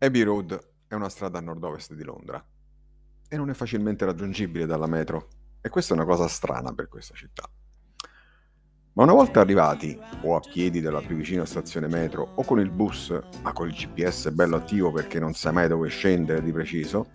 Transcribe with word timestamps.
Abbey 0.00 0.22
Road 0.22 0.56
è 0.86 0.94
una 0.94 1.08
strada 1.08 1.38
a 1.38 1.40
nord-ovest 1.40 1.92
di 1.94 2.04
Londra 2.04 2.40
e 3.28 3.36
non 3.36 3.50
è 3.50 3.52
facilmente 3.52 4.04
raggiungibile 4.04 4.64
dalla 4.64 4.86
metro 4.86 5.28
e 5.60 5.68
questa 5.70 5.92
è 5.92 5.96
una 5.96 6.06
cosa 6.06 6.28
strana 6.28 6.72
per 6.72 6.88
questa 6.88 7.14
città. 7.14 7.50
Ma 8.92 9.02
una 9.02 9.12
volta 9.12 9.40
arrivati, 9.40 9.98
o 10.22 10.36
a 10.36 10.40
piedi 10.40 10.80
dalla 10.80 11.00
più 11.00 11.16
vicina 11.16 11.44
stazione 11.44 11.88
metro, 11.88 12.32
o 12.36 12.44
con 12.44 12.60
il 12.60 12.70
bus, 12.70 13.12
ma 13.42 13.52
con 13.52 13.68
il 13.68 13.74
GPS 13.74 14.30
bello 14.30 14.54
attivo 14.54 14.92
perché 14.92 15.18
non 15.18 15.34
sai 15.34 15.52
mai 15.52 15.66
dove 15.66 15.88
scendere 15.88 16.44
di 16.44 16.52
preciso, 16.52 17.08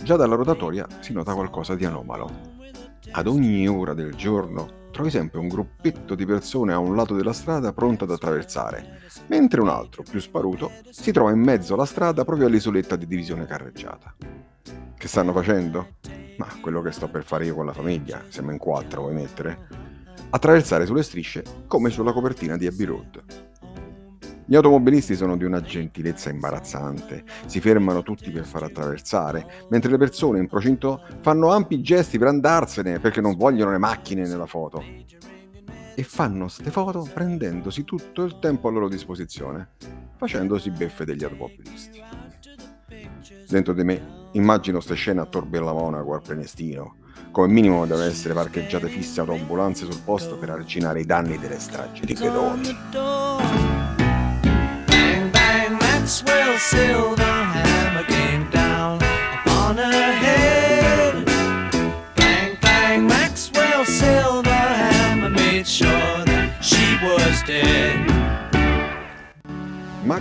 già 0.00 0.14
dalla 0.14 0.36
rotatoria 0.36 0.86
si 1.00 1.12
nota 1.12 1.34
qualcosa 1.34 1.74
di 1.74 1.84
anomalo. 1.84 2.30
Ad 3.10 3.26
ogni 3.26 3.66
ora 3.66 3.94
del 3.94 4.14
giorno 4.14 4.81
trovi 4.92 5.10
sempre 5.10 5.40
un 5.40 5.48
gruppetto 5.48 6.14
di 6.14 6.24
persone 6.24 6.72
a 6.72 6.78
un 6.78 6.94
lato 6.94 7.16
della 7.16 7.32
strada 7.32 7.72
pronto 7.72 8.04
ad 8.04 8.10
attraversare, 8.10 9.00
mentre 9.26 9.60
un 9.60 9.68
altro, 9.68 10.04
più 10.08 10.20
sparuto, 10.20 10.70
si 10.90 11.10
trova 11.10 11.32
in 11.32 11.40
mezzo 11.40 11.74
alla 11.74 11.86
strada 11.86 12.24
proprio 12.24 12.46
all'isoletta 12.46 12.94
di 12.94 13.06
divisione 13.06 13.46
carreggiata. 13.46 14.14
Che 14.96 15.08
stanno 15.08 15.32
facendo? 15.32 15.94
Ma 16.36 16.46
quello 16.60 16.82
che 16.82 16.92
sto 16.92 17.08
per 17.08 17.24
fare 17.24 17.46
io 17.46 17.54
con 17.54 17.66
la 17.66 17.72
famiglia, 17.72 18.22
siamo 18.28 18.52
in 18.52 18.58
quattro, 18.58 19.02
vuoi 19.02 19.14
mettere? 19.14 19.66
Attraversare 20.30 20.86
sulle 20.86 21.02
strisce 21.02 21.42
come 21.66 21.90
sulla 21.90 22.12
copertina 22.12 22.56
di 22.56 22.66
Abbey 22.66 22.86
Road. 22.86 23.50
Gli 24.52 24.56
automobilisti 24.56 25.16
sono 25.16 25.38
di 25.38 25.44
una 25.44 25.62
gentilezza 25.62 26.28
imbarazzante, 26.28 27.24
si 27.46 27.58
fermano 27.58 28.02
tutti 28.02 28.30
per 28.30 28.44
far 28.44 28.64
attraversare, 28.64 29.64
mentre 29.70 29.90
le 29.90 29.96
persone 29.96 30.40
in 30.40 30.46
procinto 30.46 31.06
fanno 31.22 31.50
ampi 31.50 31.80
gesti 31.80 32.18
per 32.18 32.28
andarsene 32.28 33.00
perché 33.00 33.22
non 33.22 33.34
vogliono 33.34 33.70
le 33.70 33.78
macchine 33.78 34.26
nella 34.26 34.44
foto. 34.44 34.84
E 35.94 36.02
fanno 36.02 36.48
ste 36.48 36.70
foto 36.70 37.08
prendendosi 37.10 37.84
tutto 37.84 38.24
il 38.24 38.38
tempo 38.40 38.68
a 38.68 38.72
loro 38.72 38.90
disposizione, 38.90 39.70
facendosi 40.18 40.68
beffe 40.68 41.06
degli 41.06 41.24
automobilisti. 41.24 42.02
Dentro 43.48 43.72
di 43.72 43.84
me 43.84 44.28
immagino 44.32 44.80
ste 44.80 44.96
scene 44.96 45.22
a 45.22 45.24
Tor 45.24 45.46
Bella 45.46 45.72
Monaco 45.72 46.12
al 46.12 46.20
Prenestino, 46.20 46.96
come 47.30 47.50
minimo 47.50 47.86
devono 47.86 48.04
essere 48.04 48.34
parcheggiate 48.34 48.88
fisse 48.88 49.20
autoambulanze 49.20 49.86
sul 49.90 50.02
posto 50.04 50.36
per 50.36 50.50
arginare 50.50 51.00
i 51.00 51.06
danni 51.06 51.38
delle 51.38 51.58
stragi 51.58 52.04
di 52.04 52.12
pedoni. 52.12 53.31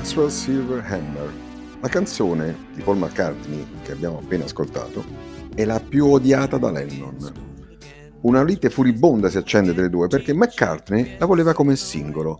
Maxwell 0.01 0.29
Silverhammer, 0.29 1.31
la 1.79 1.87
canzone 1.87 2.69
di 2.73 2.81
Paul 2.81 2.97
McCartney 2.97 3.81
che 3.83 3.91
abbiamo 3.91 4.17
appena 4.17 4.45
ascoltato, 4.45 5.05
è 5.53 5.63
la 5.63 5.79
più 5.79 6.07
odiata 6.07 6.57
da 6.57 6.71
Lennon. 6.71 8.17
Una 8.21 8.41
lite 8.41 8.71
furibonda 8.71 9.29
si 9.29 9.37
accende 9.37 9.75
tra 9.75 9.85
i 9.85 9.91
due 9.91 10.07
perché 10.07 10.33
McCartney 10.33 11.17
la 11.19 11.27
voleva 11.27 11.53
come 11.53 11.75
singolo 11.75 12.39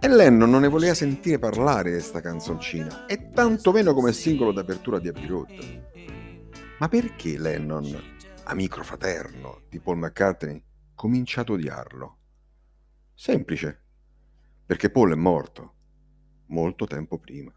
e 0.00 0.08
Lennon 0.08 0.48
non 0.48 0.62
ne 0.62 0.68
voleva 0.68 0.94
sentire 0.94 1.38
parlare 1.38 1.92
di 1.92 2.00
sta 2.00 2.22
canzoncina, 2.22 3.04
e 3.04 3.32
tantomeno 3.32 3.92
come 3.92 4.14
singolo 4.14 4.50
d'apertura 4.50 4.98
di 4.98 5.08
Abbey 5.08 5.26
Road. 5.26 5.82
Ma 6.78 6.88
perché 6.88 7.36
Lennon, 7.36 8.02
amico 8.44 8.82
fraterno 8.82 9.60
di 9.68 9.78
Paul 9.78 9.98
McCartney, 9.98 10.64
comincia 10.94 11.42
ad 11.42 11.50
odiarlo? 11.50 12.16
Semplice, 13.12 13.78
perché 14.64 14.88
Paul 14.88 15.12
è 15.12 15.16
morto 15.16 15.74
molto 16.48 16.86
tempo 16.86 17.18
prima. 17.18 17.52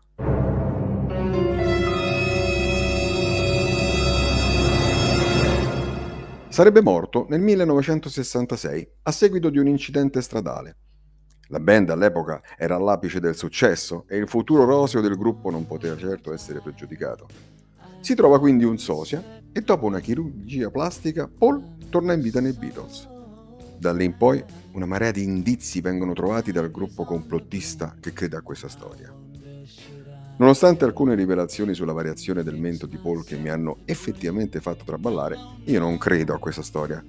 Sarebbe 6.49 6.81
morto 6.81 7.25
nel 7.29 7.41
1966 7.41 8.91
a 9.03 9.11
seguito 9.11 9.49
di 9.49 9.57
un 9.57 9.67
incidente 9.67 10.21
stradale 10.21 10.75
la 11.51 11.59
band 11.59 11.89
all'epoca 11.89 12.41
era 12.57 12.75
all'apice 12.75 13.19
del 13.19 13.35
successo 13.35 14.05
e 14.07 14.15
il 14.15 14.29
futuro 14.29 14.63
roseo 14.63 15.01
del 15.01 15.17
gruppo 15.17 15.49
non 15.49 15.65
poteva 15.65 15.97
certo 15.97 16.33
essere 16.33 16.61
pregiudicato. 16.61 17.27
Si 17.99 18.15
trova 18.15 18.39
quindi 18.39 18.63
un 18.63 18.77
sosia 18.77 19.41
e 19.51 19.59
dopo 19.59 19.85
una 19.85 19.99
chirurgia 19.99 20.71
plastica 20.71 21.27
Paul 21.29 21.89
torna 21.89 22.13
in 22.13 22.21
vita 22.21 22.39
nei 22.39 22.53
Beatles. 22.53 23.05
Da 23.77 23.91
lì 23.91 24.05
in 24.05 24.15
poi 24.15 24.41
una 24.73 24.85
marea 24.85 25.11
di 25.11 25.23
indizi 25.23 25.81
vengono 25.81 26.13
trovati 26.13 26.51
dal 26.51 26.71
gruppo 26.71 27.03
complottista 27.03 27.95
che 27.99 28.13
crede 28.13 28.37
a 28.37 28.41
questa 28.41 28.67
storia. 28.67 29.13
Nonostante 30.37 30.85
alcune 30.85 31.15
rivelazioni 31.15 31.73
sulla 31.73 31.93
variazione 31.93 32.43
del 32.43 32.55
mento 32.57 32.85
di 32.85 32.97
Paul 32.97 33.23
che 33.23 33.37
mi 33.37 33.49
hanno 33.49 33.79
effettivamente 33.85 34.59
fatto 34.59 34.83
traballare, 34.83 35.37
io 35.65 35.79
non 35.79 35.97
credo 35.97 36.33
a 36.33 36.39
questa 36.39 36.63
storia 36.63 37.03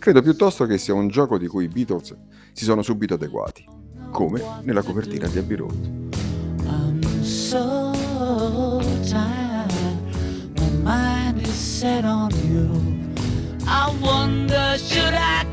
Credo 0.00 0.22
piuttosto 0.22 0.64
che 0.64 0.78
sia 0.78 0.94
un 0.94 1.08
gioco 1.08 1.36
di 1.36 1.46
cui 1.46 1.64
i 1.64 1.68
Beatles 1.68 2.16
si 2.52 2.64
sono 2.64 2.80
subito 2.80 3.14
adeguati, 3.14 3.68
come 4.10 4.42
nella 4.62 4.80
copertina 4.82 5.28
di 5.28 5.36
Abbey 5.36 5.56
Road. 5.58 6.08
I'm 6.64 7.22
so 7.22 8.80
tired, 9.06 9.70
my 10.56 10.70
mind 10.82 11.46
is 11.46 11.52
set 11.52 12.04
on 12.04 12.30
you. 12.48 12.70
I 13.66 13.94
wonder 14.00 14.78
should 14.78 15.12
I 15.12 15.49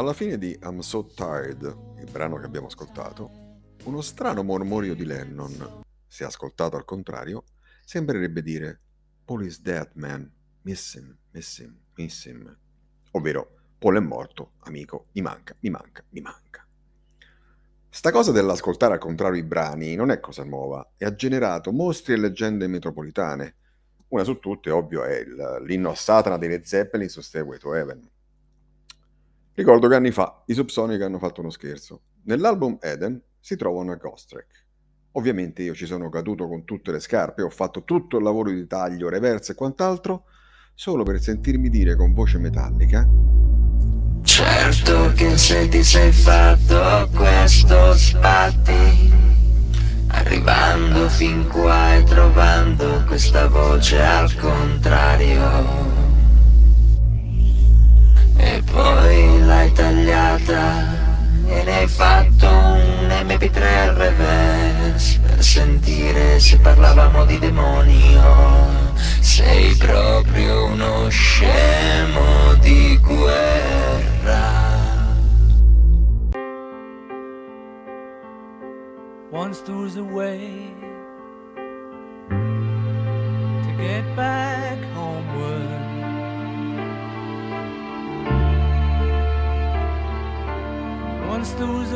Alla 0.00 0.14
fine 0.14 0.38
di 0.38 0.58
I'm 0.62 0.78
So 0.78 1.04
Tired, 1.14 1.62
il 1.98 2.10
brano 2.10 2.38
che 2.38 2.46
abbiamo 2.46 2.68
ascoltato, 2.68 3.58
uno 3.84 4.00
strano 4.00 4.42
mormorio 4.42 4.94
di 4.94 5.04
Lennon, 5.04 5.82
se 6.06 6.24
ascoltato 6.24 6.74
al 6.74 6.86
contrario, 6.86 7.44
sembrerebbe 7.84 8.40
dire 8.40 8.80
Paul 9.22 9.44
is 9.44 9.60
dead 9.60 9.90
man, 9.96 10.32
miss 10.62 10.94
him, 10.94 11.14
miss 11.32 11.58
him, 11.58 11.78
miss 11.96 12.24
him. 12.24 12.58
Ovvero, 13.10 13.50
Paul 13.78 13.96
è 13.96 14.00
morto, 14.00 14.52
amico, 14.60 15.08
mi 15.12 15.20
manca, 15.20 15.54
mi 15.60 15.68
manca, 15.68 16.02
mi 16.08 16.22
manca. 16.22 16.66
Sta 17.90 18.10
cosa 18.10 18.32
dell'ascoltare 18.32 18.94
al 18.94 19.00
contrario 19.00 19.38
i 19.38 19.44
brani 19.44 19.96
non 19.96 20.10
è 20.10 20.18
cosa 20.18 20.44
nuova 20.44 20.92
e 20.96 21.04
ha 21.04 21.14
generato 21.14 21.72
mostri 21.72 22.14
e 22.14 22.16
leggende 22.16 22.66
metropolitane. 22.68 23.56
Una 24.08 24.24
su 24.24 24.38
tutte, 24.38 24.70
ovvio, 24.70 25.04
è 25.04 25.22
l'inno 25.62 25.90
a 25.90 25.94
Satana 25.94 26.38
dei 26.38 26.48
Led 26.48 26.62
Zeppelin 26.62 27.10
su 27.10 27.20
Stairway 27.20 27.58
to 27.58 27.74
Heaven 27.74 28.10
Ricordo 29.54 29.88
che 29.88 29.94
anni 29.94 30.10
fa 30.10 30.42
i 30.46 30.54
Subsonic 30.54 31.00
hanno 31.02 31.18
fatto 31.18 31.40
uno 31.40 31.50
scherzo. 31.50 32.02
Nell'album 32.24 32.78
Eden 32.80 33.20
si 33.38 33.56
trova 33.56 33.80
una 33.80 33.96
ghost 33.96 34.28
track. 34.28 34.66
Ovviamente 35.12 35.62
io 35.62 35.74
ci 35.74 35.86
sono 35.86 36.08
caduto 36.08 36.46
con 36.46 36.64
tutte 36.64 36.92
le 36.92 37.00
scarpe, 37.00 37.42
ho 37.42 37.50
fatto 37.50 37.84
tutto 37.84 38.16
il 38.18 38.22
lavoro 38.22 38.50
di 38.50 38.66
taglio, 38.66 39.08
reverse 39.08 39.52
e 39.52 39.54
quant'altro, 39.56 40.24
solo 40.80 41.02
per 41.02 41.20
sentirmi 41.20 41.68
dire 41.68 41.94
con 41.94 42.14
voce 42.14 42.38
metallica 42.38 43.06
Certo 44.22 45.12
che 45.14 45.36
se 45.36 45.68
ti 45.68 45.82
sei 45.82 46.10
fatto 46.10 47.08
questo 47.14 47.94
spatti 47.94 49.12
Arrivando 50.06 51.08
fin 51.10 51.46
qua 51.48 51.96
e 51.96 52.02
trovando 52.04 53.04
questa 53.06 53.48
voce 53.48 54.00
al 54.00 54.34
contrario 54.36 55.89
MP3 63.40 63.96
reverse 63.96 65.18
per 65.18 65.42
sentire 65.42 66.38
se 66.38 66.58
parlavamo 66.58 67.24
di 67.24 67.38
demonio. 67.38 68.92
Sei 69.20 69.74
proprio 69.76 70.66
uno 70.66 71.08
scemo 71.08 72.52
di 72.60 72.98
guerra. 72.98 74.58
Once 79.30 79.62
there 79.62 79.78
was 79.78 79.96
a 79.96 80.02
way 80.02 80.70
to 82.28 83.72
get 83.78 84.04
back 84.14 84.76
homeward. 84.92 85.80
once 91.40 91.52
there 91.52 91.66
was 91.68 91.90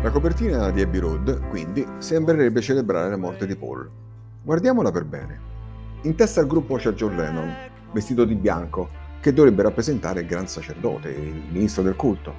La 0.00 0.10
copertina 0.10 0.70
di 0.70 0.80
Abbey 0.80 1.00
Road, 1.00 1.48
quindi, 1.48 1.84
sembrerebbe 1.98 2.60
celebrare 2.60 3.10
la 3.10 3.16
morte 3.16 3.48
di 3.48 3.56
Paul. 3.56 3.90
Guardiamola 4.40 4.92
per 4.92 5.04
bene. 5.04 5.40
In 6.02 6.14
testa 6.14 6.38
al 6.38 6.46
gruppo 6.46 6.76
c'è 6.76 6.92
John 6.92 7.16
Lennon, 7.16 7.52
vestito 7.92 8.24
di 8.24 8.36
bianco, 8.36 8.88
che 9.18 9.32
dovrebbe 9.32 9.64
rappresentare 9.64 10.20
il 10.20 10.28
gran 10.28 10.46
sacerdote, 10.46 11.08
il 11.08 11.42
ministro 11.50 11.82
del 11.82 11.96
culto. 11.96 12.32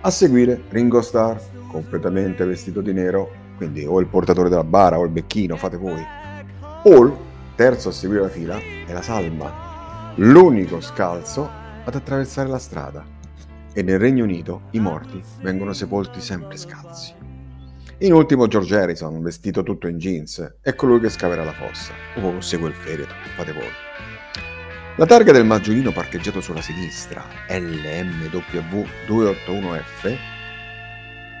A 0.00 0.10
seguire 0.10 0.62
Ringo 0.70 1.02
Starr, 1.02 1.36
completamente 1.66 2.46
vestito 2.46 2.80
di 2.80 2.94
nero, 2.94 3.30
quindi 3.58 3.84
o 3.84 4.00
il 4.00 4.06
portatore 4.06 4.48
della 4.48 4.64
bara 4.64 4.98
o 4.98 5.04
il 5.04 5.10
becchino, 5.10 5.56
fate 5.56 5.76
voi. 5.76 6.02
Paul, 6.82 7.14
terzo 7.56 7.90
a 7.90 7.92
seguire 7.92 8.22
la 8.22 8.30
fila, 8.30 8.56
è 8.56 8.92
la 8.94 9.02
salma, 9.02 10.14
l'unico 10.14 10.80
scalzo 10.80 11.46
ad 11.84 11.94
attraversare 11.94 12.48
la 12.48 12.58
strada. 12.58 13.11
E 13.74 13.82
nel 13.82 13.98
Regno 13.98 14.24
Unito 14.24 14.64
i 14.72 14.80
morti 14.80 15.22
vengono 15.40 15.72
sepolti 15.72 16.20
sempre 16.20 16.56
scalzi. 16.56 17.14
In 17.98 18.12
ultimo 18.12 18.48
George 18.48 18.76
Harrison, 18.76 19.22
vestito 19.22 19.62
tutto 19.62 19.86
in 19.86 19.96
jeans, 19.96 20.56
è 20.60 20.74
colui 20.74 21.00
che 21.00 21.08
scaverà 21.08 21.44
la 21.44 21.52
fossa, 21.52 21.92
o 22.20 22.40
segue 22.40 22.68
il 22.68 22.74
feretro, 22.74 23.14
fate 23.36 23.52
voi. 23.52 23.70
La 24.96 25.06
targa 25.06 25.32
del 25.32 25.46
maggiolino 25.46 25.90
parcheggiato 25.92 26.42
sulla 26.42 26.60
sinistra, 26.60 27.24
LMW281F, 27.48 30.16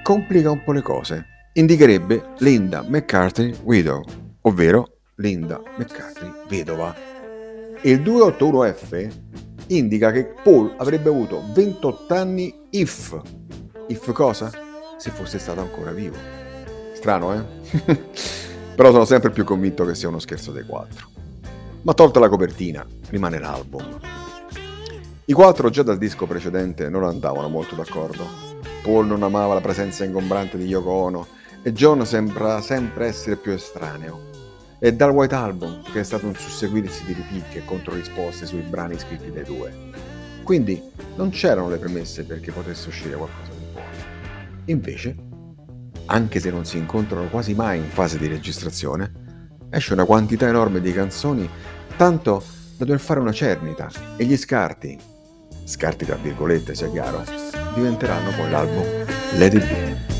complica 0.02 0.50
un 0.50 0.62
po' 0.62 0.72
le 0.72 0.82
cose. 0.82 1.26
Indicherebbe 1.54 2.30
Linda 2.38 2.82
McCarthy 2.82 3.54
Widow, 3.64 4.02
ovvero 4.42 5.00
Linda 5.16 5.60
McCarthy 5.76 6.32
vedova. 6.48 6.94
Il 7.82 8.00
281F 8.00 9.10
indica 9.76 10.10
che 10.10 10.24
Paul 10.42 10.74
avrebbe 10.76 11.08
avuto 11.08 11.42
28 11.52 12.14
anni 12.14 12.66
if. 12.70 13.20
If 13.88 14.12
cosa? 14.12 14.50
Se 14.98 15.10
fosse 15.10 15.38
stato 15.38 15.60
ancora 15.60 15.92
vivo. 15.92 16.16
Strano, 16.94 17.34
eh? 17.34 17.44
Però 18.74 18.90
sono 18.90 19.04
sempre 19.04 19.30
più 19.30 19.44
convinto 19.44 19.84
che 19.84 19.94
sia 19.94 20.08
uno 20.08 20.18
scherzo 20.18 20.52
dei 20.52 20.64
quattro. 20.64 21.08
Ma 21.82 21.94
tolta 21.94 22.20
la 22.20 22.28
copertina, 22.28 22.86
rimane 23.08 23.38
l'album. 23.38 23.98
I 25.24 25.32
quattro 25.32 25.70
già 25.70 25.82
dal 25.82 25.98
disco 25.98 26.26
precedente 26.26 26.88
non 26.88 27.04
andavano 27.04 27.48
molto 27.48 27.74
d'accordo. 27.74 28.26
Paul 28.82 29.06
non 29.06 29.22
amava 29.22 29.54
la 29.54 29.60
presenza 29.60 30.04
ingombrante 30.04 30.58
di 30.58 30.66
Yoko 30.66 30.90
Ono 30.90 31.26
e 31.62 31.72
John 31.72 32.04
sembra 32.04 32.60
sempre 32.60 33.06
essere 33.06 33.36
più 33.36 33.52
estraneo. 33.52 34.31
È 34.82 34.92
dal 34.92 35.12
White 35.12 35.36
Album 35.36 35.80
che 35.92 36.00
è 36.00 36.02
stato 36.02 36.26
un 36.26 36.34
susseguirsi 36.34 37.04
di 37.04 37.12
ripicche 37.12 37.58
e 37.58 37.64
controrisposte 37.64 38.46
sui 38.46 38.62
brani 38.62 38.98
scritti 38.98 39.30
dai 39.30 39.44
due. 39.44 39.72
Quindi 40.42 40.82
non 41.14 41.30
c'erano 41.30 41.68
le 41.68 41.76
premesse 41.76 42.24
perché 42.24 42.50
potesse 42.50 42.88
uscire 42.88 43.14
qualcosa 43.14 43.52
di 43.52 43.64
buono. 43.70 43.86
Invece, 44.64 45.16
anche 46.06 46.40
se 46.40 46.50
non 46.50 46.64
si 46.64 46.78
incontrano 46.78 47.28
quasi 47.28 47.54
mai 47.54 47.78
in 47.78 47.90
fase 47.90 48.18
di 48.18 48.26
registrazione, 48.26 49.12
esce 49.70 49.92
una 49.92 50.04
quantità 50.04 50.48
enorme 50.48 50.80
di 50.80 50.92
canzoni, 50.92 51.48
tanto 51.96 52.42
da 52.76 52.84
dover 52.84 52.98
fare 52.98 53.20
una 53.20 53.30
cernita, 53.30 53.88
e 54.16 54.24
gli 54.24 54.36
scarti, 54.36 54.98
scarti 55.62 56.04
tra 56.04 56.16
virgolette 56.16 56.74
sia 56.74 56.90
chiaro, 56.90 57.22
diventeranno 57.76 58.32
poi 58.34 58.50
l'album 58.50 58.84
Let 59.36 59.54
It. 59.54 60.11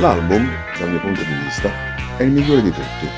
L'album, 0.00 0.48
dal 0.78 0.90
mio 0.90 1.00
punto 1.00 1.22
di 1.24 1.34
vista, 1.42 1.68
è 2.16 2.22
il 2.22 2.30
migliore 2.30 2.62
di 2.62 2.70
tutti, 2.70 3.08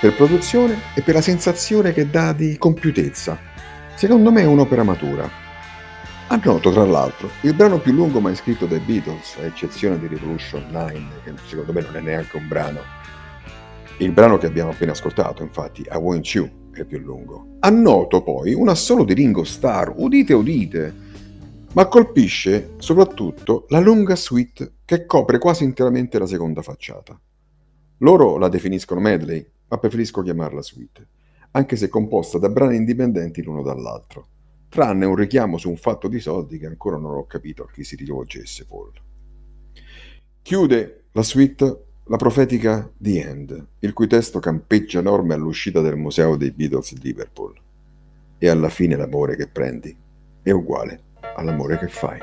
per 0.00 0.16
produzione 0.16 0.76
e 0.96 1.00
per 1.00 1.14
la 1.14 1.20
sensazione 1.20 1.92
che 1.92 2.10
dà 2.10 2.32
di 2.32 2.56
compiutezza. 2.58 3.38
Secondo 3.94 4.32
me 4.32 4.40
è 4.40 4.44
un'opera 4.46 4.82
matura. 4.82 5.30
Annoto, 6.26 6.72
tra 6.72 6.84
l'altro, 6.84 7.30
il 7.42 7.54
brano 7.54 7.78
più 7.78 7.92
lungo 7.92 8.18
mai 8.18 8.34
scritto 8.34 8.66
dai 8.66 8.80
Beatles, 8.80 9.36
a 9.38 9.44
eccezione 9.44 9.96
di 9.96 10.08
Revolution 10.08 10.64
9, 10.68 11.02
che 11.22 11.34
secondo 11.46 11.72
me 11.72 11.82
non 11.82 11.96
è 11.96 12.00
neanche 12.00 12.36
un 12.36 12.48
brano. 12.48 12.80
Il 13.98 14.10
brano 14.10 14.38
che 14.38 14.46
abbiamo 14.46 14.70
appena 14.70 14.90
ascoltato, 14.90 15.44
infatti, 15.44 15.82
I 15.82 15.98
Want 15.98 16.26
You, 16.26 16.72
è 16.72 16.82
più 16.82 16.98
lungo. 16.98 17.58
Annoto 17.60 18.24
poi 18.24 18.54
un 18.54 18.68
assolo 18.68 19.04
di 19.04 19.14
Ringo 19.14 19.44
Starr, 19.44 19.92
udite 19.94 20.34
udite, 20.34 20.94
ma 21.74 21.86
colpisce 21.86 22.74
soprattutto 22.78 23.66
la 23.68 23.78
lunga 23.78 24.16
suite 24.16 24.72
che 24.88 25.04
copre 25.04 25.36
quasi 25.36 25.64
interamente 25.64 26.18
la 26.18 26.24
seconda 26.24 26.62
facciata. 26.62 27.20
Loro 27.98 28.38
la 28.38 28.48
definiscono 28.48 29.00
medley, 29.00 29.46
ma 29.68 29.76
preferisco 29.76 30.22
chiamarla 30.22 30.62
suite, 30.62 31.06
anche 31.50 31.76
se 31.76 31.90
composta 31.90 32.38
da 32.38 32.48
brani 32.48 32.76
indipendenti 32.76 33.42
l'uno 33.42 33.60
dall'altro, 33.60 34.28
tranne 34.70 35.04
un 35.04 35.14
richiamo 35.14 35.58
su 35.58 35.68
un 35.68 35.76
fatto 35.76 36.08
di 36.08 36.18
soldi 36.20 36.56
che 36.56 36.64
ancora 36.64 36.96
non 36.96 37.16
ho 37.16 37.26
capito 37.26 37.64
a 37.64 37.70
chi 37.70 37.84
si 37.84 37.96
rivolgesse 37.96 38.64
Paul. 38.64 38.92
Chiude 40.40 41.04
la 41.12 41.22
suite 41.22 41.84
la 42.04 42.16
profetica 42.16 42.90
The 42.96 43.28
End, 43.28 43.66
il 43.80 43.92
cui 43.92 44.06
testo 44.06 44.38
campeggia 44.38 45.00
enorme 45.00 45.34
all'uscita 45.34 45.82
del 45.82 45.96
museo 45.96 46.36
dei 46.36 46.50
Beatles 46.50 46.94
di 46.94 47.00
Liverpool. 47.02 47.52
E 48.38 48.48
alla 48.48 48.70
fine 48.70 48.96
l'amore 48.96 49.36
che 49.36 49.48
prendi 49.48 49.94
è 50.40 50.50
uguale 50.50 51.02
all'amore 51.36 51.76
che 51.76 51.88
fai. 51.88 52.20